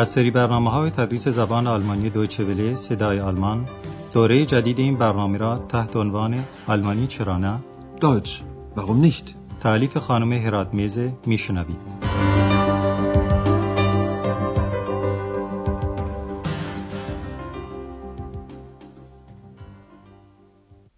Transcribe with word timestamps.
از 0.00 0.08
سری 0.08 0.30
برنامه 0.30 0.70
های 0.70 0.90
تدریس 0.90 1.28
زبان 1.28 1.66
آلمانی 1.66 2.10
دویچه 2.10 2.44
وله 2.44 2.74
صدای 2.74 3.20
آلمان. 3.20 3.68
دوره 4.14 4.46
جدید 4.46 4.78
این 4.78 4.96
برنامه 4.96 5.38
را 5.38 5.58
تحت 5.58 5.96
عنوان 5.96 6.44
آلمانی 6.66 7.06
چرا 7.06 7.38
نه؟ 7.38 7.60
Deutsch, 8.00 8.30
warum 8.76 9.04
nicht? 9.06 9.34
تعلیف 9.60 9.96
خانم 9.96 10.32
هرات 10.32 10.74
میزه 10.74 11.12
میشنوید. 11.26 11.76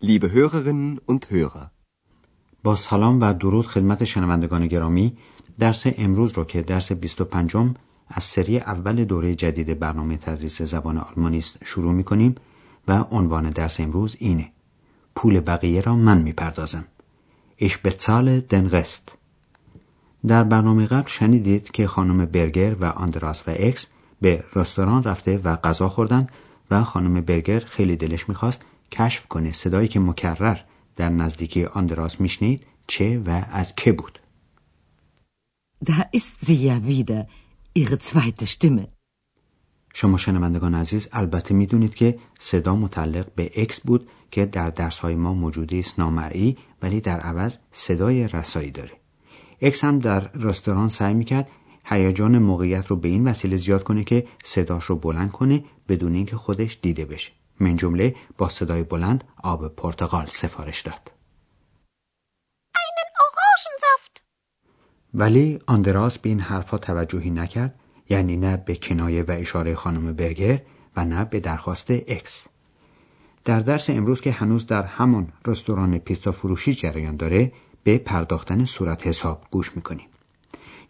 Liebe 0.02 0.28
Hörerinnen 0.28 1.00
und 1.12 1.26
Hörer, 1.32 1.70
با 2.64 2.76
سلام 2.76 3.20
و 3.20 3.32
درود 3.32 3.66
خدمت 3.66 4.04
شنوندگان 4.04 4.66
گرامی 4.66 5.16
درس 5.58 5.84
امروز 5.98 6.32
رو 6.32 6.44
که 6.44 6.62
درس 6.62 6.92
25 6.92 7.56
از 8.14 8.24
سری 8.24 8.58
اول 8.58 9.04
دوره 9.04 9.34
جدید 9.34 9.78
برنامه 9.78 10.16
تدریس 10.16 10.62
زبان 10.62 10.98
آلمانی 10.98 11.38
است 11.38 11.58
شروع 11.64 11.92
می 11.92 12.04
کنیم 12.04 12.34
و 12.88 12.92
عنوان 13.10 13.50
درس 13.50 13.80
امروز 13.80 14.16
اینه. 14.18 14.50
پول 15.14 15.40
بقیه 15.40 15.80
را 15.80 15.96
من 15.96 16.22
می‌پردازم. 16.22 16.84
Ich 17.60 17.72
bezahle 17.84 18.42
den 18.52 18.74
Rest. 18.74 19.10
در 20.26 20.44
برنامه 20.44 20.86
قبل 20.86 21.08
شنیدید 21.08 21.70
که 21.70 21.86
خانم 21.86 22.24
برگر 22.24 22.74
و 22.74 22.84
آندراس 22.84 23.48
و 23.48 23.50
اکس 23.56 23.86
به 24.20 24.44
رستوران 24.54 25.02
رفته 25.02 25.38
و 25.44 25.56
غذا 25.56 25.88
خوردند 25.88 26.28
و 26.70 26.84
خانم 26.84 27.20
برگر 27.20 27.60
خیلی 27.60 27.96
دلش 27.96 28.28
می‌خواست 28.28 28.60
کشف 28.92 29.26
کنه 29.26 29.52
صدایی 29.52 29.88
که 29.88 30.00
مکرر 30.00 30.58
در 30.96 31.08
نزدیکی 31.08 31.64
آندراس 31.64 32.20
میشنید 32.20 32.62
چه 32.86 33.22
و 33.26 33.42
از 33.52 33.74
که 33.74 33.92
بود. 33.92 34.18
Da 35.90 36.02
ist 36.18 36.36
sie 36.46 36.58
ja 36.68 36.76
wieder, 36.86 37.26
ihre 37.74 37.98
zweite 37.98 38.46
Stimme. 38.46 38.88
شما 39.94 40.16
شنوندگان 40.18 40.74
عزیز 40.74 41.08
البته 41.12 41.54
می‌دونید 41.54 41.94
که 41.94 42.18
صدا 42.38 42.76
متعلق 42.76 43.34
به 43.34 43.50
اکس 43.56 43.80
بود 43.80 44.08
که 44.30 44.46
در 44.46 44.70
درس 44.70 44.98
های 44.98 45.16
ما 45.16 45.34
موجودی 45.34 45.80
است 45.80 45.98
نامرئی 45.98 46.56
ولی 46.82 47.00
در 47.00 47.20
عوض 47.20 47.56
صدای 47.72 48.28
رسایی 48.28 48.70
داره. 48.70 48.92
اکس 49.60 49.84
هم 49.84 49.98
در 49.98 50.30
رستوران 50.32 50.88
سعی 50.88 51.14
می‌کرد 51.14 51.48
هیجان 51.84 52.38
موقعیت 52.38 52.86
رو 52.86 52.96
به 52.96 53.08
این 53.08 53.28
وسیله 53.28 53.56
زیاد 53.56 53.84
کنه 53.84 54.04
که 54.04 54.26
صداش 54.44 54.84
رو 54.84 54.96
بلند 54.96 55.32
کنه 55.32 55.64
بدون 55.88 56.14
اینکه 56.14 56.36
خودش 56.36 56.78
دیده 56.82 57.04
بشه. 57.04 57.32
من 57.60 57.76
جمله 57.76 58.16
با 58.38 58.48
صدای 58.48 58.82
بلند 58.82 59.24
آب 59.42 59.68
پرتقال 59.68 60.26
سفارش 60.26 60.80
داد. 60.80 61.21
ولی 65.14 65.60
آندراس 65.66 66.18
به 66.18 66.28
این 66.28 66.40
حرفها 66.40 66.78
توجهی 66.78 67.30
نکرد 67.30 67.74
یعنی 68.08 68.36
نه 68.36 68.56
به 68.56 68.76
کنایه 68.76 69.22
و 69.22 69.30
اشاره 69.30 69.74
خانم 69.74 70.12
برگر 70.12 70.62
و 70.96 71.04
نه 71.04 71.24
به 71.24 71.40
درخواست 71.40 71.90
اکس 71.90 72.44
در 73.44 73.60
درس 73.60 73.90
امروز 73.90 74.20
که 74.20 74.32
هنوز 74.32 74.66
در 74.66 74.82
همان 74.82 75.32
رستوران 75.46 75.98
پیتزا 75.98 76.32
فروشی 76.32 76.72
جریان 76.72 77.16
داره 77.16 77.52
به 77.84 77.98
پرداختن 77.98 78.64
صورت 78.64 79.06
حساب 79.06 79.44
گوش 79.50 79.76
می‌کنیم. 79.76 80.06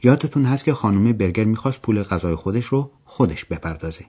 یادتون 0.03 0.45
هست 0.45 0.65
که 0.65 0.75
خانم 0.75 1.12
برگر 1.12 1.45
می‌خواست 1.45 1.83
پول 1.83 2.03
غذای 2.03 2.34
خودش 2.34 2.65
رو 2.65 2.91
خودش 3.05 3.45
بپردازه. 3.45 4.05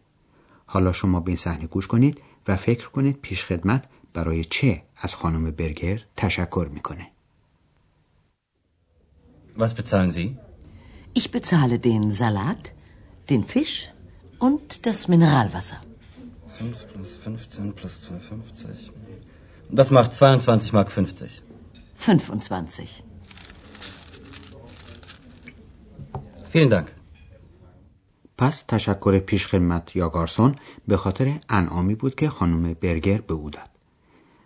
حالا 0.66 0.92
شما 0.92 1.20
به 1.20 1.30
این 1.30 1.38
صحنه 1.38 1.68
گوش 1.68 1.88
کنید 1.88 2.22
و 2.48 2.56
فکر 2.56 2.90
کنید 2.90 3.20
پیش 3.22 3.46
خدمت 3.46 3.88
برای 4.14 4.44
چه 4.44 4.84
از 4.98 5.16
خانم 5.16 5.52
برگر 5.52 6.02
تشکر 6.16 6.68
می‌کنه. 6.74 7.13
Was 9.56 9.74
bezahlen 9.74 10.12
Sie? 10.12 10.38
Ich 11.14 11.30
bezahle 11.32 11.78
den 11.80 12.12
Salat, 12.12 12.74
den 13.30 13.44
Fisch 13.44 13.92
und 14.40 14.86
das 14.86 15.08
Mineralwasser. 15.08 15.80
5 16.54 16.88
plus 16.94 17.18
15 17.18 17.74
plus 17.74 18.02
2,50. 18.02 18.90
Das 19.70 19.92
macht 19.92 20.14
22 20.14 20.74
Mark 20.74 20.92
50. 20.92 21.42
25. 21.98 23.04
Vielen 26.52 26.70
Dank. 26.70 26.88
پس 28.38 28.62
تشکر 28.68 29.20
پیشخدمت 29.20 29.96
یا 29.96 30.10
گارسون 30.10 30.56
به 30.88 30.98
خاطر 30.98 31.40
انعامی 31.50 31.96
بود 31.96 32.16
که 32.16 32.30
خانم 32.30 32.74
برگر 32.74 33.22
به 33.22 33.34
او 33.34 33.50
داد. 33.50 33.70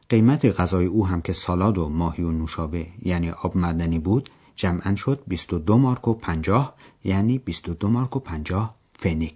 قیمت 0.09 0.46
غذای 0.46 0.85
او 0.85 1.07
هم 1.07 1.22
که 1.22 1.34
سالاد 1.34 1.78
و 1.78 1.90
ماهی 1.90 2.23
و 2.23 2.31
نوشابه 2.31 2.88
یعنی 3.01 3.29
آب 3.29 3.57
معدنی 3.57 4.00
بود 4.00 4.29
جمعا 4.57 4.95
شد 4.95 5.23
22 5.28 5.78
مارک 5.78 6.07
و 6.07 6.13
50 6.13 6.75
یعنی 7.03 7.38
22 7.38 7.90
مارک 7.90 8.16
و 8.16 8.19
50 8.19 8.75
فنیک 9.00 9.35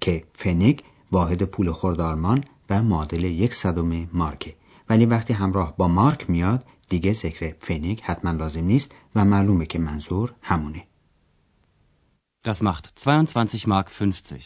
که 0.00 0.24
فنیک 0.34 0.82
واحد 1.12 1.42
پول 1.42 1.72
خورد 1.72 2.00
آلمان 2.00 2.44
و 2.70 2.82
معادل 2.82 3.24
یک 3.24 3.54
صدم 3.54 4.08
مارکه 4.12 4.54
ولی 4.88 5.06
وقتی 5.06 5.32
همراه 5.32 5.76
با 5.76 5.88
مارک 5.88 6.30
میاد 6.30 6.64
دیگه 6.88 7.12
ذکر 7.12 7.54
فنیک 7.60 8.00
حتما 8.02 8.30
لازم 8.30 8.64
نیست 8.64 8.94
و 9.14 9.24
معلومه 9.24 9.66
که 9.66 9.78
منظور 9.78 10.32
همونه 10.42 10.84
Das 12.46 12.62
macht 12.62 12.88
22 13.04 13.66
Mark 13.66 13.88
50. 13.90 14.40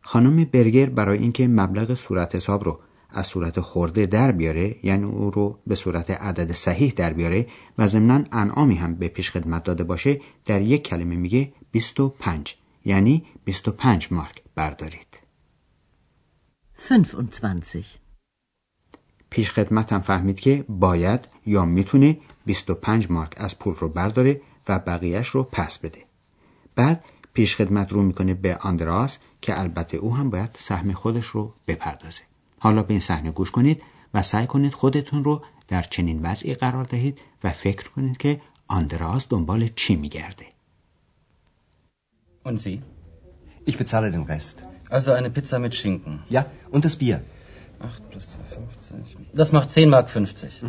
خانم 0.00 0.44
برگر 0.44 0.86
برای 0.86 1.18
اینکه 1.18 1.48
مبلغ 1.48 1.94
صورت 1.94 2.34
حساب 2.34 2.64
رو 2.64 2.80
از 3.16 3.26
صورت 3.26 3.60
خورده 3.60 4.06
در 4.06 4.32
بیاره 4.32 4.76
یعنی 4.82 5.04
او 5.04 5.30
رو 5.30 5.58
به 5.66 5.74
صورت 5.74 6.10
عدد 6.10 6.52
صحیح 6.52 6.92
در 6.96 7.12
بیاره 7.12 7.46
و 7.78 7.86
ضمنا 7.86 8.24
انعامی 8.32 8.74
هم 8.74 8.94
به 8.94 9.08
پیش 9.08 9.30
خدمت 9.30 9.64
داده 9.64 9.84
باشه 9.84 10.20
در 10.44 10.62
یک 10.62 10.82
کلمه 10.82 11.16
میگه 11.16 11.52
25 11.70 12.56
یعنی 12.84 13.24
25 13.44 14.12
مارک 14.12 14.42
بردارید. 14.54 15.18
25. 16.88 17.98
پیش 19.30 19.50
خدمت 19.50 19.92
هم 19.92 20.00
فهمید 20.00 20.40
که 20.40 20.64
باید 20.68 21.28
یا 21.46 21.64
می‌تونه 21.64 22.18
25 22.46 23.10
مارک 23.10 23.34
از 23.36 23.58
پول 23.58 23.74
رو 23.74 23.88
برداره 23.88 24.40
و 24.68 24.78
بقیهش 24.78 25.28
رو 25.28 25.42
پس 25.42 25.78
بده. 25.78 26.04
بعد 26.74 27.04
پیش 27.34 27.56
خدمت 27.56 27.92
رو 27.92 28.02
می‌کنه 28.02 28.34
به 28.34 28.56
آندراس 28.56 29.18
که 29.40 29.60
البته 29.60 29.96
او 29.96 30.16
هم 30.16 30.30
باید 30.30 30.50
سهم 30.58 30.92
خودش 30.92 31.26
رو 31.26 31.54
بپردازه. 31.66 32.22
حالا 32.66 32.82
به 32.82 32.90
این 32.90 33.00
صحنه 33.00 33.30
گوش 33.30 33.50
کنید 33.50 33.82
و 34.14 34.22
سعی 34.22 34.46
کنید 34.46 34.72
خودتون 34.74 35.24
رو 35.24 35.42
در 35.68 35.82
چنین 35.82 36.22
وضعی 36.22 36.54
قرار 36.54 36.84
دهید 36.84 37.18
و 37.44 37.52
فکر 37.52 37.90
کنید 37.90 38.16
که 38.16 38.40
آندراس 38.66 39.26
دنبال 39.28 39.68
چی 39.76 39.96
میگرده 39.96 40.46
Und 42.44 42.58
Sie? 42.64 42.76
ich 43.70 43.76
bezahle 43.82 44.08
den 44.16 44.24
Rest. 44.32 44.56
Also 44.96 45.10
eine 45.18 45.30
Pizza 45.36 45.56
mit 45.64 45.72
Schinken. 45.80 46.12
Ja, 46.36 46.42
und 46.74 46.82
das 46.86 46.96
Bier. 46.96 47.16
8 47.80 48.10
plus 48.10 48.24
2,50. 48.24 49.36
Das 49.40 49.48
macht 49.56 49.68
10 49.72 49.88
Mark 49.94 50.06
50. 50.10 50.62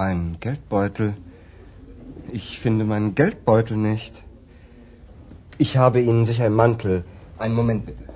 Mein 0.00 0.36
Geldbeutel. 0.40 1.08
Ich 2.38 2.48
finde 2.64 2.84
meinen 2.92 3.14
Geldbeutel 3.14 3.76
nicht. 3.76 4.22
Ich 5.58 5.76
habe 5.82 5.98
Ihnen 6.08 6.24
sicher 6.30 6.44
einen 6.46 6.56
Mantel. 6.64 7.04
Einen 7.38 7.54
Moment 7.54 7.86
bitte. 7.86 8.11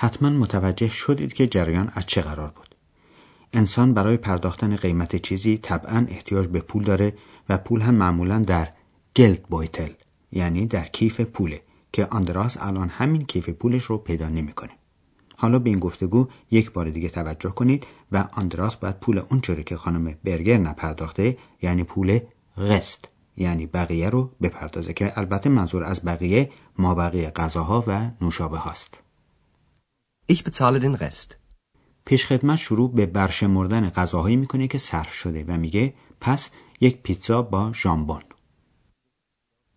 حتما 0.00 0.30
متوجه 0.30 0.88
شدید 0.88 1.32
که 1.32 1.46
جریان 1.46 1.90
از 1.94 2.06
چه 2.06 2.22
قرار 2.22 2.50
بود 2.56 2.74
انسان 3.52 3.94
برای 3.94 4.16
پرداختن 4.16 4.76
قیمت 4.76 5.16
چیزی 5.16 5.58
طبعا 5.58 6.06
احتیاج 6.08 6.46
به 6.46 6.60
پول 6.60 6.84
داره 6.84 7.12
و 7.48 7.58
پول 7.58 7.80
هم 7.80 7.94
معمولا 7.94 8.38
در 8.38 8.68
Geldbeutel 9.16 9.90
یعنی 10.32 10.66
در 10.66 10.84
کیف 10.84 11.20
پوله 11.20 11.60
که 11.92 12.06
آندراس 12.06 12.56
الان 12.60 12.88
همین 12.88 13.24
کیف 13.24 13.48
پولش 13.48 13.84
رو 13.84 13.98
پیدا 13.98 14.28
نمی‌کنه. 14.28 14.70
حالا 15.36 15.58
به 15.58 15.70
این 15.70 15.78
گفتگو 15.78 16.28
یک 16.50 16.72
بار 16.72 16.90
دیگه 16.90 17.08
توجه 17.08 17.50
کنید 17.50 17.86
و 18.12 18.28
آندراس 18.32 18.76
باید 18.76 19.00
پول 19.00 19.18
اونچه 19.18 19.51
رو 19.51 19.64
که 19.64 19.76
خانم 19.76 20.14
برگر 20.24 20.58
نپرداخته 20.58 21.38
یعنی 21.62 21.84
پول 21.84 22.20
Rest 22.56 23.08
یعنی 23.36 23.66
بقیه 23.66 24.10
رو 24.10 24.30
بپردازه 24.42 24.92
که 24.92 25.18
البته 25.18 25.50
منظور 25.50 25.84
از 25.84 26.04
بقیه 26.04 26.50
مابقی 26.78 27.30
غذاها 27.30 27.84
و 27.86 28.10
نوشابه 28.20 28.58
هاست 28.58 29.07
Ich 30.30 30.44
bezahle 30.44 30.78
den 30.80 30.94
Rest. 30.94 31.38
پیش 32.04 32.26
خدمت 32.26 32.56
شروع 32.58 32.92
به 32.94 33.06
برشمردن 33.06 33.90
غذاهایی 33.90 34.36
می‌کنه 34.36 34.68
که 34.68 34.78
صرف 34.78 35.12
شده 35.14 35.44
و 35.44 35.56
میگه 35.56 35.94
پس 36.20 36.50
یک 36.80 37.02
پیتزا 37.02 37.42
با 37.42 37.72
ژامبون 37.72 38.20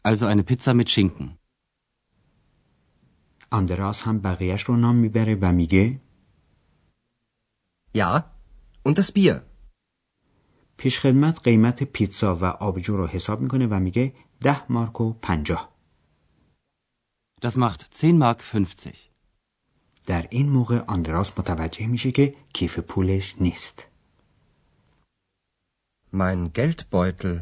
Also 0.07 0.25
eine 0.25 0.43
Pizza 0.51 0.73
mit 0.73 0.89
Schinken. 0.89 1.37
آندراس 3.51 4.01
هم 4.01 4.19
بقیهش 4.19 4.61
رو 4.61 4.77
نام 4.77 4.95
می‌بره 4.95 5.37
و 5.41 5.51
میگه 5.51 6.01
Ja, 7.97 8.23
und 8.87 8.93
das 8.93 9.11
Bier. 9.11 9.41
پیش 10.77 10.99
خدمت 10.99 11.43
قیمت 11.43 11.83
پیتزا 11.83 12.35
و 12.35 12.45
آبجو 12.45 12.97
رو 12.97 13.07
حساب 13.07 13.41
می‌کنه 13.41 13.67
و 13.67 13.79
میگه 13.79 14.13
ده 14.41 14.71
مارک 14.71 15.01
و 15.01 15.13
پنجاه 15.13 15.71
Das 17.45 17.53
macht 17.55 18.01
10 18.01 18.11
Mark 18.11 18.41
50. 18.41 19.10
در 20.11 20.27
این 20.29 20.49
موقع 20.49 20.79
آندراس 20.87 21.39
متوجه 21.39 21.87
میشه 21.87 22.11
که 22.11 22.35
کیف 22.53 22.79
پولش 22.79 23.35
نیست 23.39 23.87
Mein 26.13 26.57
Geldbeutel. 26.57 27.39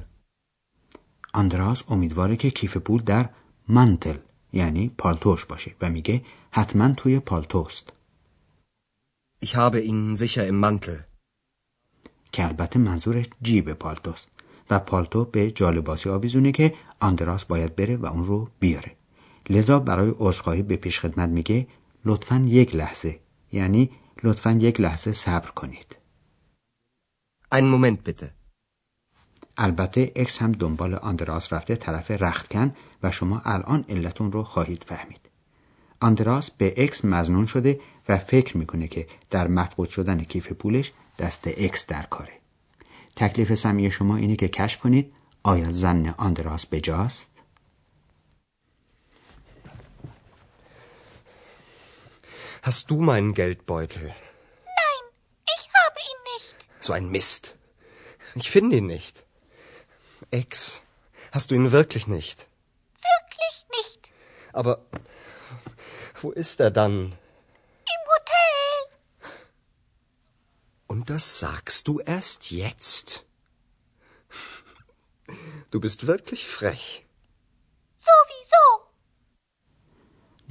آندراس 1.34 1.84
امیدواره 1.88 2.36
که 2.36 2.52
کیف 2.52 2.78
پول 2.78 3.02
در 3.02 3.30
منتل 3.68 4.18
یعنی 4.54 4.92
پالتوش 4.98 5.46
باشه 5.46 5.76
و 5.82 5.90
میگه 5.90 6.26
حتما 6.52 6.92
توی 6.92 7.20
پالتوست 7.20 7.94
Ich 9.46 9.56
habe 9.56 9.80
ihn 9.80 10.16
sicher 10.16 10.48
im 10.48 10.60
Mantel. 10.64 11.00
که 12.32 12.46
البته 12.46 12.80
منظورش 12.80 13.26
جیب 13.42 13.74
پالتوست 13.74 14.28
و 14.70 14.80
پالتو 14.80 15.26
به 15.26 15.52
جالباسی 15.52 16.10
آویزونه 16.10 16.52
که 16.52 16.74
آندراس 17.00 17.46
باید 17.46 17.76
بره 17.76 17.98
و 17.98 18.06
اون 18.06 18.24
رو 18.24 18.50
بیاره 18.60 18.96
لذا 19.50 19.80
برای 19.80 20.14
عذرخواهی 20.20 20.64
به 20.64 20.76
پیش 20.76 21.00
خدمت 21.00 21.30
میگه 21.30 21.68
لطفا 22.06 22.46
یک 22.48 22.76
لحظه 22.76 23.20
یعنی 23.52 23.90
لطفا 24.24 24.52
یک 24.52 24.82
لحظه 24.82 25.14
صبر 25.14 25.50
کنید 25.50 25.96
Einen 27.56 27.72
Moment 27.74 28.10
bitte. 28.10 28.26
البته 29.58 30.12
اکس 30.16 30.42
هم 30.42 30.52
دنبال 30.52 30.94
آندراس 30.94 31.54
رفته 31.54 31.76
طرف 31.76 32.12
رختکن 32.12 32.76
و 33.04 33.12
شما 33.12 33.42
الان 33.46 33.86
علتشون 33.90 34.32
رو 34.32 34.44
خواهید 34.44 34.84
فهمید 34.84 35.30
آندراس 36.00 36.52
به 36.52 36.74
اکس 36.78 37.06
مظنون 37.06 37.46
شده 37.46 37.80
و 38.10 38.18
فکر 38.18 38.58
می‌کنه 38.58 38.88
که 38.88 39.08
در 39.30 39.48
مفقود 39.48 39.90
شدن 39.90 40.24
کیف 40.24 40.52
پولش 40.52 40.92
دست 41.20 41.48
اکس 41.48 41.88
در 41.88 42.04
کاره 42.04 42.34
تکلیف 43.16 43.54
سمعی 43.54 43.92
شما 43.92 44.16
اینه 44.16 44.36
که 44.36 44.48
کشف 44.48 44.82
کنید 44.82 45.14
آیا 45.44 45.72
ظن 45.72 46.16
آندراس 46.18 46.66
بجاست؟ 46.66 47.29
Hast 52.70 52.92
du 52.92 53.02
meinen 53.02 53.34
Geldbeutel? 53.34 54.04
Nein, 54.04 55.06
ich 55.58 55.70
habe 55.74 56.00
ihn 56.00 56.34
nicht. 56.36 56.56
So 56.80 56.94
ein 56.94 57.10
Mist. 57.10 57.56
Ich 58.36 58.52
finde 58.52 58.78
ihn 58.78 58.86
nicht. 58.86 59.26
Ex, 60.30 60.84
hast 61.32 61.50
du 61.50 61.56
ihn 61.56 61.72
wirklich 61.72 62.06
nicht? 62.06 62.48
Wirklich 62.94 63.66
nicht. 63.76 64.12
Aber 64.54 64.86
wo 66.22 66.30
ist 66.30 66.60
er 66.60 66.70
dann? 66.70 67.06
Im 67.06 68.02
Hotel. 68.14 69.32
Und 70.86 71.10
das 71.10 71.40
sagst 71.40 71.88
du 71.88 72.00
erst 72.02 72.52
jetzt? 72.52 73.26
Du 75.72 75.80
bist 75.80 76.06
wirklich 76.06 76.48
frech. 76.48 77.04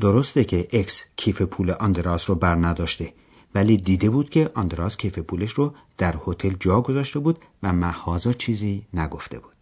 درسته 0.00 0.44
که 0.44 0.68
اکس 0.72 1.04
کیف 1.16 1.42
پول 1.42 1.70
آندراس 1.70 2.30
رو 2.30 2.36
بر 2.36 2.54
نداشته 2.54 3.12
ولی 3.54 3.76
دیده 3.76 4.10
بود 4.10 4.30
که 4.30 4.50
آندراس 4.54 4.96
کیف 4.96 5.18
پولش 5.18 5.50
رو 5.50 5.74
در 5.98 6.16
هتل 6.26 6.54
جا 6.60 6.80
گذاشته 6.80 7.18
بود 7.18 7.38
و 7.62 7.72
مع‌هذا 7.72 8.32
چیزی 8.32 8.86
نگفته 8.94 9.38
بود. 9.38 9.52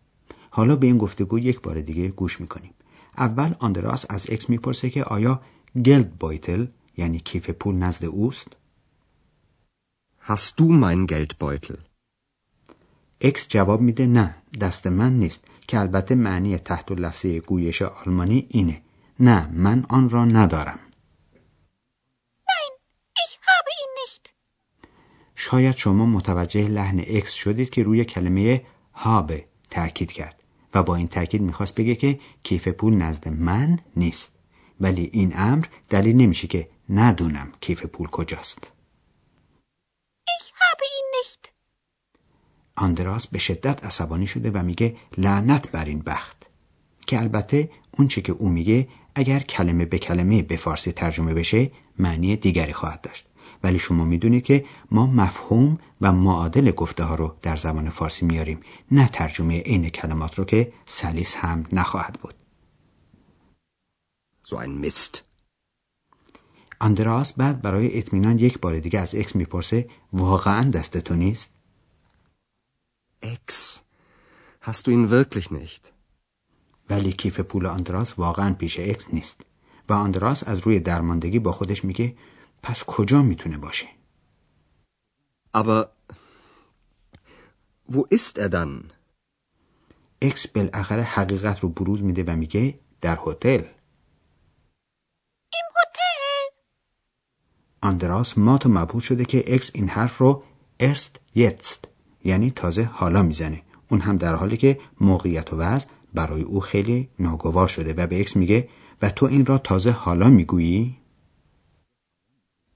حالا 0.51 0.77
به 0.77 0.87
این 0.87 0.99
گفتگو 0.99 1.39
یک 1.39 1.61
بار 1.61 1.81
دیگه 1.81 2.09
گوش 2.09 2.41
می‌کنیم. 2.41 2.75
اول 3.17 3.55
آندراس 3.59 4.07
از 4.09 4.27
اکس 4.31 4.51
می‌پرسه 4.51 4.91
که 4.91 5.05
آیا 5.05 5.41
Geldbeutel 5.85 6.67
یعنی 6.97 7.21
کیف 7.21 7.51
پول 7.51 7.75
نزد 7.75 8.05
اوست؟ 8.05 8.49
Hast 10.29 10.59
du 10.59 10.67
meinen 10.83 11.07
Geldbeutel? 11.07 11.79
اکس 13.21 13.49
جواب 13.49 13.81
میده 13.81 14.07
نه 14.07 14.35
دست 14.61 14.87
من 14.87 15.13
نیست 15.13 15.45
که 15.69 15.81
البته 15.81 16.15
معنی 16.15 16.59
تحت 16.59 16.93
لفظی 16.93 17.41
گویش 17.41 17.83
آلمانی 17.83 18.47
اینه. 18.49 18.83
نه 19.21 19.49
من 19.53 19.87
آن 19.89 20.11
را 20.11 20.25
ندارم. 20.25 20.79
Nein, 22.49 22.73
ich 23.25 23.39
habe 23.49 23.71
ihn 23.83 23.91
nicht. 24.03 24.31
شاید 25.35 25.77
شما 25.77 26.07
متوجه 26.07 26.69
لحن 26.69 26.99
اکس 26.99 27.33
شدید 27.33 27.71
که 27.71 27.83
روی 27.83 28.05
کلمه 28.05 28.63
هابه 28.93 29.45
تأکید 29.71 30.13
کرد 30.13 30.43
و 30.75 30.83
با 30.83 30.97
این 30.97 31.09
تأکید 31.09 31.43
می‌خواست 31.43 31.75
بگه 31.75 31.95
که 31.95 32.21
کیف 32.43 32.69
پول 32.69 32.95
نزد 32.95 33.29
من 33.29 33.79
نیست. 33.97 34.33
ولی 34.81 35.11
این 35.13 35.33
امر 35.37 35.67
دلیل 35.89 36.17
نمیشه 36.17 36.49
که 36.49 36.69
ندونم 36.91 37.53
کیف 37.61 37.87
پول 37.87 38.07
کجاست. 38.07 38.73
Ich 40.39 40.53
habe 40.61 40.85
ihn 40.97 41.07
nicht. 41.17 41.53
آندراس 42.77 43.27
به 43.27 43.39
شدت 43.39 43.85
عصبانی 43.85 44.27
شده 44.27 44.51
و 44.51 44.63
میگه 44.63 44.97
لعنت 45.19 45.71
بر 45.71 45.85
این 45.85 45.99
بخت. 45.99 46.47
که 47.07 47.19
البته 47.19 47.71
اون 47.99 48.09
چی 48.09 48.23
که 48.23 48.33
او 48.33 48.49
میگه 48.49 48.89
اگر 49.19 49.41
کلمه 49.41 49.85
به 49.85 49.99
کلمه 49.99 50.43
به 50.43 50.57
فارسی 50.57 50.93
ترجمه 50.93 51.35
بشه 51.35 51.71
معنی 51.99 52.37
دیگری 52.37 52.73
خواهد 52.73 53.01
داشت 53.01 53.27
ولی 53.63 53.79
شما 53.79 54.05
می‌دونید 54.05 54.45
که 54.45 54.65
ما 54.91 55.07
مفهوم 55.07 55.79
و 56.01 56.13
معادل 56.13 56.71
گفته 56.71 57.05
ها 57.05 57.15
رو 57.15 57.37
در 57.43 57.57
زبان 57.57 57.91
فارسی 57.91 58.27
میاریم 58.27 58.61
نه 58.91 59.09
ترجمه 59.09 59.61
عین 59.61 59.89
کلمات 59.89 60.39
رو 60.39 60.45
که 60.45 60.73
سلیس 60.87 61.37
هم 61.37 61.65
نخواهد 61.73 62.19
بود 62.23 62.35
So 64.49 64.57
ein 64.57 64.85
Mist. 64.85 65.21
آندراس 66.81 67.33
بعد 67.33 67.63
برای 67.63 67.99
اطمینان 67.99 68.39
یک 68.39 68.59
بار 68.59 68.79
دیگه 68.79 69.01
از 69.01 69.15
اکس 69.15 69.37
می‌پرسه 69.37 69.89
واقعا 70.13 70.71
دست 70.71 70.99
تو 70.99 71.15
نیست 71.15 71.51
Ex, 73.23 73.83
hast 74.61 74.87
du 74.87 74.91
ihn 74.91 75.11
wirklich 75.11 75.51
nicht? 75.51 75.96
ولی 76.91 77.13
کیف 77.13 77.41
پول 77.41 77.67
آندراس 77.67 78.19
واقعا 78.19 78.55
پیش 78.55 78.81
اکس 78.81 79.15
نیست 79.15 79.41
و 79.89 79.93
آندراس 79.93 80.49
از 80.49 80.61
روی 80.61 80.81
درماندگی 80.81 81.39
با 81.39 81.53
خودش 81.53 81.85
میگه 81.85 82.17
پس 82.63 82.85
کجا 82.85 83.23
می‌تونه 83.23 83.59
باشه 83.59 83.87
Aber 85.57 85.83
wo 87.89 88.03
ist 88.11 88.39
er 88.39 88.49
dann? 88.49 88.93
اکس 90.23 90.47
بالاخره 90.47 91.03
حقیقت 91.03 91.61
رو 91.61 91.69
بروز 91.69 92.03
میده 92.03 92.25
و 92.27 92.37
میگه 92.37 92.79
در 93.01 93.19
هتل 93.27 93.63
Im 95.55 95.69
Hotel. 95.77 96.53
آندراس 97.83 98.39
مات 98.39 98.67
و 98.67 98.69
مبهوت 98.69 99.03
شده 99.03 99.25
که 99.25 99.55
اکس 99.55 99.71
این 99.75 99.89
حرف 99.89 100.19
رو 100.19 100.45
ارست 100.81 101.21
یتست 101.35 101.89
یعنی 102.25 102.51
تازه 102.51 102.83
حالا 102.83 103.23
می‌زنه 103.23 103.63
اون 103.91 104.01
هم 104.01 104.17
در 104.17 104.35
حالی 104.35 104.57
که 104.57 104.79
موقعیت 105.01 105.53
و 105.53 105.57
وضع 105.57 105.89
برای 106.17 106.43
او 106.43 106.61
خیلی 106.61 107.09
ناگوار 107.19 107.69
شده 107.69 107.95
و 107.95 108.07
به 108.07 108.21
اکس 108.21 108.37
میگه 108.37 108.69
و 109.03 109.11
تو 109.11 109.27
این 109.27 109.47
را 109.47 109.59
تازه 109.59 109.91
حالا 109.91 110.31
می‌گویی 110.31 110.97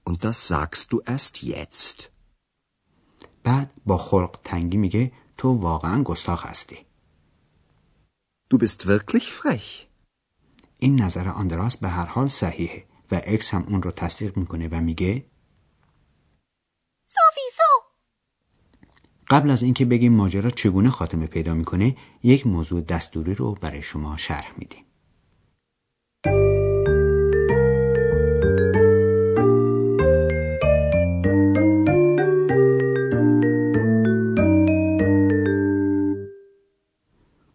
Und 0.09 0.17
das 0.25 0.47
sagst 0.47 0.85
du 0.91 0.97
erst 1.15 1.35
jetzt. 1.43 2.09
بعد 3.43 3.71
با 3.85 3.97
خلق 3.97 4.39
تنگی 4.43 4.77
میگه 4.77 5.11
تو 5.37 5.49
واقعا 5.53 6.03
گستاخ 6.03 6.45
هستی 6.45 6.77
Du 8.53 8.57
bist 8.57 8.85
wirklich 8.85 9.27
frech. 9.39 9.87
این 10.77 11.01
نظر 11.01 11.27
آندراس 11.27 11.77
به 11.77 11.89
هر 11.89 12.05
حال 12.05 12.27
صحیحه 12.27 12.85
و 13.11 13.21
اکس 13.23 13.53
هم 13.53 13.65
اون 13.67 13.81
رو 13.81 13.91
تصدیق 13.91 14.37
می‌کنه 14.37 14.67
و 14.71 14.81
میگه 14.81 15.25
قبل 19.31 19.49
از 19.49 19.63
اینکه 19.63 19.85
بگیم 19.85 20.13
ماجرا 20.13 20.49
چگونه 20.49 20.89
خاتمه 20.89 21.27
پیدا 21.27 21.53
می‌کنه 21.53 21.95
یک 22.23 22.47
موضوع 22.47 22.81
دستوری 22.81 23.35
رو 23.35 23.57
برای 23.61 23.81
شما 23.81 24.17
شرح 24.17 24.51
میدیم. 24.57 24.83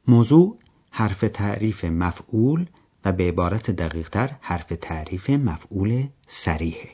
موضوع 0.08 0.58
حرف 0.90 1.20
تعریف 1.20 1.84
مفعول 1.84 2.66
و 3.04 3.12
به 3.12 3.28
عبارت 3.28 3.70
دقیقتر 3.70 4.30
حرف 4.40 4.72
تعریف 4.80 5.30
مفعول 5.30 6.06
سریحه 6.26 6.90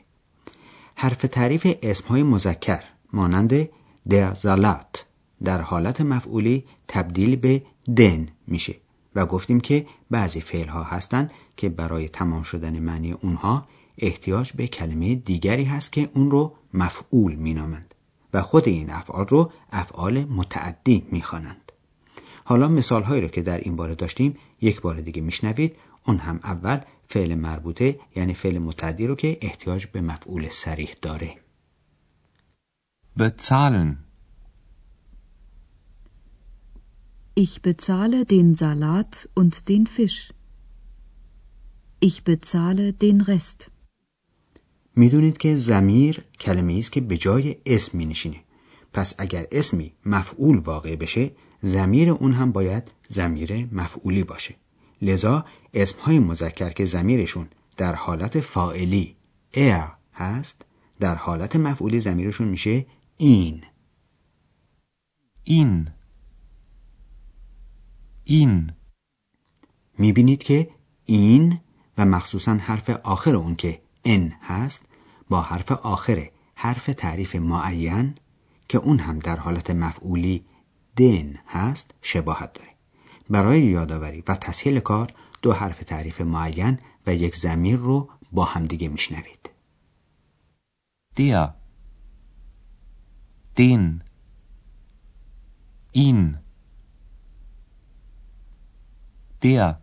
حرف 0.94 1.22
تعریف 1.22 1.76
اسمهای 1.82 2.22
مذکر 2.22 2.84
مانند 3.12 3.68
در 4.08 4.34
زالات 4.34 5.06
در 5.44 5.60
حالت 5.60 6.00
مفعولی 6.00 6.64
تبدیل 6.88 7.36
به 7.36 7.62
دن 7.96 8.28
میشه 8.46 8.74
و 9.14 9.26
گفتیم 9.26 9.60
که 9.60 9.86
بعضی 10.10 10.40
فعل 10.40 10.68
ها 10.68 10.82
هستند 10.82 11.32
که 11.56 11.68
برای 11.68 12.08
تمام 12.08 12.42
شدن 12.42 12.78
معنی 12.78 13.12
اونها 13.12 13.64
احتیاج 13.98 14.52
به 14.52 14.66
کلمه 14.66 15.14
دیگری 15.14 15.64
هست 15.64 15.92
که 15.92 16.08
اون 16.14 16.30
رو 16.30 16.54
مفعول 16.74 17.34
مینامند 17.34 17.94
و 18.34 18.42
خود 18.42 18.68
این 18.68 18.90
افعال 18.90 19.26
رو 19.26 19.52
افعال 19.72 20.24
متعدی 20.24 21.06
می‌خوانند. 21.10 21.72
حالا 22.44 22.68
مثال 22.68 23.02
هایی 23.02 23.22
رو 23.22 23.28
که 23.28 23.42
در 23.42 23.58
این 23.58 23.76
باره 23.76 23.94
داشتیم 23.94 24.36
یک 24.60 24.80
بار 24.80 25.00
دیگه 25.00 25.22
میشنوید. 25.22 25.76
اون 26.06 26.16
هم 26.16 26.40
اول 26.44 26.80
فعل 27.08 27.34
مربوطه 27.34 27.98
یعنی 28.16 28.34
فعل 28.34 28.58
متعدی 28.58 29.06
رو 29.06 29.14
که 29.14 29.38
احتیاج 29.40 29.86
به 29.86 30.00
مفعول 30.00 30.48
سریح 30.48 30.94
داره. 31.02 31.36
Bezahlen. 33.14 33.98
Ich 37.34 37.60
bezahle 37.60 38.24
den 38.24 38.54
Salat 38.54 39.28
und 39.34 39.68
den 39.68 39.86
Fisch. 39.86 40.32
Ich 42.00 42.24
bezahle 42.24 42.94
den 42.94 43.20
Rest. 43.20 43.70
می‌دونید 44.96 45.38
که 45.38 45.56
زمیر 45.56 46.24
کلمه 46.40 46.74
است 46.78 46.92
که 46.92 47.00
به 47.00 47.16
جای 47.16 47.56
اسم 47.66 47.98
می 47.98 48.06
نشینه. 48.06 48.36
پس 48.92 49.14
اگر 49.18 49.46
اسمی 49.52 49.92
مفعول 50.06 50.58
واقع 50.58 50.96
بشه 50.96 51.30
زمیر 51.62 52.10
اون 52.10 52.32
هم 52.32 52.52
باید 52.52 52.90
زمیر 53.08 53.68
مفعولی 53.72 54.24
باشه 54.24 54.54
لذا 55.02 55.44
اسمهای 55.74 56.18
مذکر 56.18 56.70
که 56.70 56.84
زمیرشون 56.84 57.48
در 57.76 57.94
حالت 57.94 58.40
فائلی 58.40 59.14
ا 59.54 59.82
هست 60.14 60.64
در 61.00 61.14
حالت 61.14 61.56
مفعولی 61.56 62.00
زمیرشون 62.00 62.48
میشه 62.48 62.86
این. 63.16 63.64
این. 65.44 65.90
این. 68.24 68.72
می‌بینید 69.98 70.42
که 70.42 70.70
این 71.04 71.60
و 71.98 72.04
مخصوصا 72.04 72.54
حرف 72.54 72.90
آخر 72.90 73.36
اون 73.36 73.54
که 73.56 73.82
ان 74.04 74.32
هست 74.42 74.86
با 75.28 75.40
حرف 75.42 75.72
آخر 75.72 76.30
حرف 76.54 76.86
تعریف 76.86 77.36
معین 77.36 78.14
که 78.68 78.78
اون 78.78 78.98
هم 78.98 79.18
در 79.18 79.36
حالت 79.36 79.70
مفعولی 79.70 80.44
دن 80.96 81.34
هست 81.46 81.94
شباهت 82.02 82.52
داره. 82.52 82.70
برای 83.30 83.62
یادآوری 83.62 84.22
و 84.28 84.34
تسهیل 84.34 84.80
کار 84.80 85.10
دو 85.42 85.52
حرف 85.52 85.84
تعریف 85.84 86.20
معین 86.20 86.78
و 87.06 87.14
یک 87.14 87.36
زمیر 87.36 87.76
رو 87.76 88.10
با 88.32 88.44
همدیگه 88.44 88.88
میشنوید. 88.88 89.50
der 91.16 91.61
den 93.57 94.03
ihn 95.93 96.37
der 99.43 99.81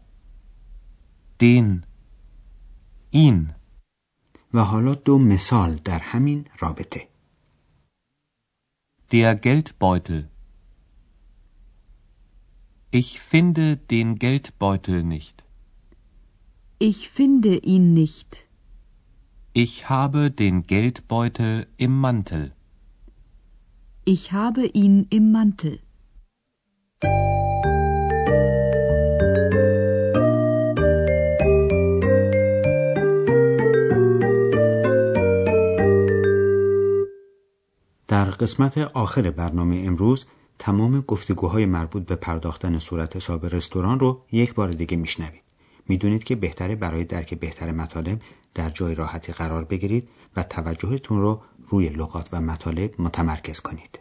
den 1.40 1.84
ihn 3.12 3.54
و 4.54 4.58
حالا 4.64 4.94
دو 4.94 5.18
مثال 5.18 5.74
در 5.74 5.98
همین 5.98 6.46
رابطه 6.58 7.08
Der 9.10 9.34
Geldbeutel 9.36 10.28
Ich 12.90 13.18
finde 13.18 13.76
den 13.76 14.20
Geldbeutel 14.20 15.02
nicht. 15.02 15.44
Ich 16.78 17.08
finde 17.08 17.56
ihn 17.56 17.92
nicht. 17.92 18.30
Ich 19.52 19.88
habe 19.88 20.30
den 20.30 20.56
Geldbeutel 20.72 21.66
im 21.76 22.00
Mantel. 22.00 22.52
Ich 24.05 24.31
habe 24.31 24.65
ihn 24.65 25.07
im 25.09 25.31
Mantel. 25.31 25.79
در 38.07 38.25
قسمت 38.25 38.77
آخر 38.77 39.31
برنامه 39.31 39.83
امروز 39.85 40.25
تمام 40.59 41.01
گفتگوهای 41.01 41.65
مربوط 41.65 42.05
به 42.05 42.15
پرداختن 42.15 42.79
صورت 42.79 43.15
حساب 43.15 43.45
رستوران 43.45 43.99
رو 43.99 44.21
یک 44.31 44.53
بار 44.53 44.71
دیگه 44.71 44.97
میشنوید. 44.97 45.48
می‌دونید 45.89 46.23
که 46.23 46.35
بهتره 46.35 46.75
برای 46.75 47.03
درک 47.03 47.33
بهتر 47.33 47.71
مطالب 47.71 48.21
در 48.55 48.69
جای 48.69 48.95
راحتی 48.95 49.33
قرار 49.33 49.63
بگیرید 49.63 50.09
و 50.35 50.43
توجهتون 50.43 51.21
رو 51.21 51.41
روی 51.67 51.89
لغات 51.89 52.29
و 52.31 52.41
مطالب 52.41 53.01
متمرکز 53.01 53.59
کنید. 53.59 53.99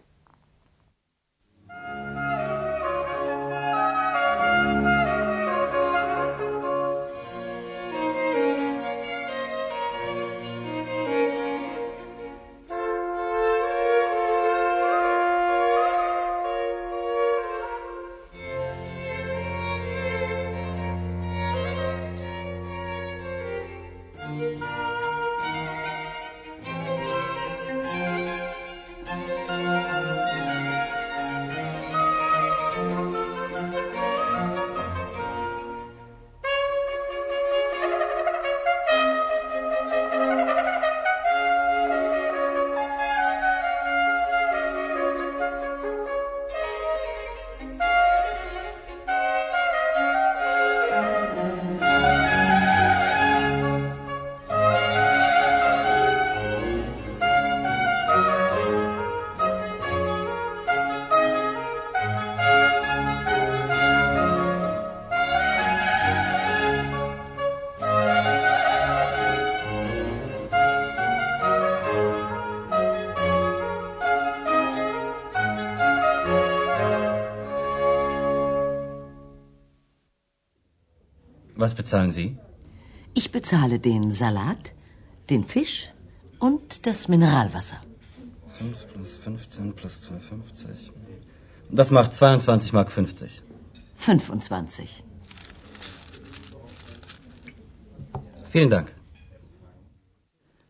Was 81.58 81.74
bezahlen 81.76 82.12
Sie? 82.12 82.38
Ich 83.14 83.32
bezahle 83.32 83.80
den 83.80 84.12
Salat, 84.12 84.72
den 85.30 85.44
Fisch 85.46 85.94
und 86.40 86.86
das 86.88 87.08
Mineralwasser. 87.08 87.80
5 88.54 88.88
plus 88.94 89.12
15 89.18 89.74
plus 89.74 90.02
2,50. 90.02 90.92
Das 91.72 91.92
macht 91.92 92.14
22 92.14 92.74
Mark 92.74 92.92
50. 92.92 93.42
25. 93.96 95.04
Vielen 98.52 98.70
Dank. 98.70 98.92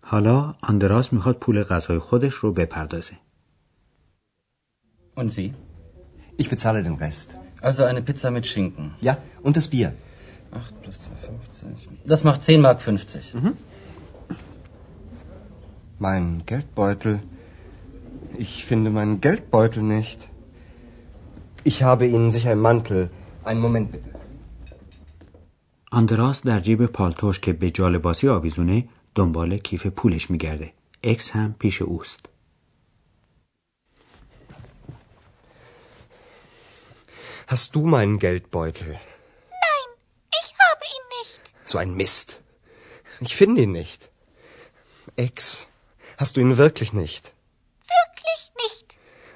حالا 0.06 0.56
آندراس 0.62 1.14
میخواد 1.14 1.40
پول 1.40 1.64
غذای 1.64 2.00
خودش 2.00 2.34
رو 2.34 2.52
بپردازه. 2.52 3.18
Und 5.16 5.32
Sie? 5.32 5.54
Ich 6.38 6.50
bezahle 6.50 6.84
den 6.84 6.96
Rest. 6.96 7.38
Also 7.62 7.84
eine 7.84 8.02
Pizza 8.02 8.32
mit 8.32 8.46
Schinken. 8.48 8.96
Ja, 9.02 9.18
und 9.44 9.56
das 9.58 9.68
Bier. 9.68 9.94
8 10.52 10.82
plus 10.82 10.96
2,50. 10.96 12.08
Das 12.14 12.24
macht 12.24 12.44
10 12.44 12.62
Mark 12.62 12.82
50. 12.82 13.34
Mein 16.00 16.44
Geldbeutel. 16.46 17.20
Ich 18.38 18.66
finde 18.66 18.90
meinen 18.90 19.22
Geldbeutel 19.22 19.84
nicht. 19.84 20.28
Ich 21.64 21.84
habe 21.84 22.08
Ihnen 22.08 22.32
sicher 22.32 22.52
im 22.52 22.62
Mantel. 22.62 23.10
Einen 23.46 23.62
Moment 23.62 23.92
bitte. 23.92 24.10
آندراس 25.92 26.42
در 26.42 26.60
جیب 26.60 26.86
پالتوش 26.86 27.40
که 27.40 27.54
به 27.54 27.72
جالباسی 27.72 28.28
آویزونه 28.28 28.88
دنبال 29.16 29.58
کیف 29.58 29.88
پولش 29.88 30.30
میگرده. 30.30 30.74
اکس 31.04 31.32
هم 31.32 31.56
پیش 31.60 31.82
اوست. 31.82 32.30
Hast 37.48 37.76
du 37.76 37.82
meinen 37.86 38.20
Geldbeutel? 38.20 38.96
So 41.68 41.78
ein 41.78 41.94
Mist. 41.94 42.42
Ich 43.20 43.36
finde 43.36 43.62
ihn 43.64 43.72
nicht. 43.72 44.10
Ex, 45.16 45.68
hast 46.18 46.36
du 46.36 46.42
ihn 46.42 46.58
wirklich 46.58 46.94
nicht? 46.94 47.34
Wirklich 47.98 48.42
nicht. 48.64 48.88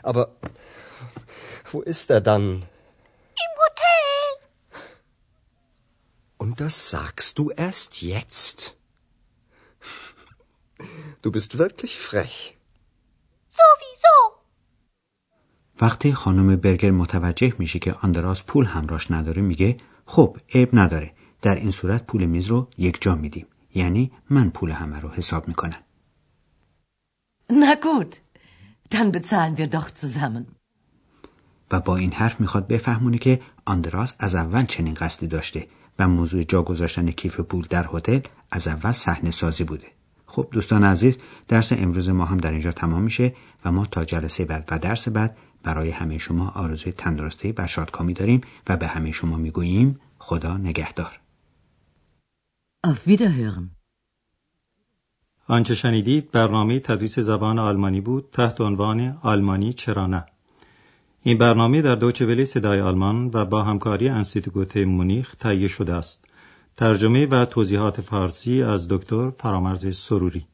Aber 0.03 0.23
wo 1.71 1.81
ist 1.81 2.09
er 2.09 2.21
dann? 2.21 2.43
Im 3.45 3.53
Hotel. 3.63 4.25
Und 6.37 6.61
das 6.61 6.89
sagst 6.89 7.37
du 7.39 7.51
erst 7.51 8.01
jetzt? 8.01 8.75
Du 11.21 11.31
bist 11.31 11.57
wirklich 11.57 11.97
frech. 11.99 12.57
Sowieso. 13.49 14.37
وقتی 15.81 16.13
خانم 16.13 16.55
برگر 16.55 16.91
متوجه 16.91 17.53
میشه 17.59 17.79
که 17.79 17.93
آندراس 17.93 18.43
پول 18.43 18.65
همراش 18.65 19.11
نداره 19.11 19.41
میگه 19.41 19.77
خب 20.05 20.37
عیب 20.53 20.69
نداره 20.73 21.13
در 21.42 21.54
این 21.54 21.70
صورت 21.70 22.06
پول 22.06 22.24
میز 22.24 22.46
رو 22.46 22.68
یک 22.78 23.02
جا 23.02 23.14
میدیم. 23.14 23.46
یعنی 23.74 24.12
من 24.30 24.50
پول 24.50 24.70
همه 24.70 25.00
رو 25.00 25.08
حساب 25.08 25.48
می‌کنم. 25.48 25.82
Na 27.52 27.74
gut, 27.86 28.12
dann 28.92 29.08
bezahlen 29.12 29.56
wir 29.58 29.66
doch 29.66 29.88
zusammen. 30.02 30.46
و 31.70 31.80
با 31.80 31.96
این 31.96 32.12
حرف 32.12 32.40
می‌خواد 32.40 32.66
بفهمونه 32.66 33.18
که 33.18 33.40
آندراس 33.64 34.14
از 34.18 34.34
اول 34.34 34.64
چنین 34.64 34.94
قصدی 34.94 35.26
داشته 35.26 35.68
و 35.98 36.08
موضوع 36.08 36.42
جا 36.42 36.62
گذاشتن 36.62 37.10
کیف 37.10 37.40
پول 37.40 37.66
در 37.70 37.88
هتل 37.92 38.20
از 38.50 38.68
اول 38.68 38.92
صحنه 38.92 39.30
سازی 39.30 39.64
بوده. 39.64 39.86
خب 40.26 40.48
دوستان 40.50 40.84
عزیز 40.84 41.18
درس 41.48 41.72
امروز 41.72 42.08
ما 42.08 42.24
هم 42.24 42.36
در 42.36 42.50
اینجا 42.50 42.72
تمام 42.72 43.02
میشه 43.02 43.34
و 43.64 43.72
ما 43.72 43.86
تا 43.86 44.04
جلسه 44.04 44.44
بعد 44.44 44.68
و 44.70 44.78
درس 44.78 45.08
بعد 45.08 45.36
برای 45.62 45.90
همه 45.90 46.18
شما 46.18 46.48
آرزوی 46.48 46.92
تندرستی 46.92 47.54
و 47.58 47.66
شادکامی 47.66 48.12
داریم 48.12 48.40
و 48.68 48.76
به 48.76 48.86
همه 48.86 49.12
شما 49.12 49.36
می‌گوییم 49.36 50.00
خدا 50.18 50.56
نگهدار. 50.56 51.21
Auf 52.84 53.06
Wiederhören. 53.06 53.70
آنچه 55.46 55.74
شنیدید 55.74 56.30
برنامه 56.30 56.80
تدریس 56.80 57.18
زبان 57.18 57.58
آلمانی 57.58 58.00
بود 58.00 58.28
تحت 58.32 58.60
عنوان 58.60 59.18
آلمانی 59.22 59.72
چرا 59.72 60.06
نه. 60.06 60.26
این 61.22 61.38
برنامه 61.38 61.82
در 61.82 61.94
دوچه 61.94 62.26
ولی 62.26 62.44
صدای 62.44 62.80
آلمان 62.80 63.30
و 63.34 63.44
با 63.44 63.62
همکاری 63.62 64.08
انستیتوت 64.08 64.76
مونیخ 64.76 65.34
تهیه 65.34 65.68
شده 65.68 65.92
است. 65.94 66.24
ترجمه 66.76 67.26
و 67.26 67.44
توضیحات 67.44 68.00
فارسی 68.00 68.62
از 68.62 68.88
دکتر 68.88 69.30
فرامرز 69.30 69.96
سروری. 69.96 70.46